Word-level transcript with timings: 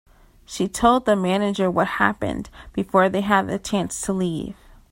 She 0.45 0.67
told 0.67 1.05
the 1.05 1.15
manager 1.15 1.69
what 1.69 1.85
happened 1.85 2.49
before 2.73 3.07
they 3.07 3.21
had 3.21 3.47
a 3.51 3.59
chance 3.59 4.01
to 4.01 4.13
leave. 4.13 4.55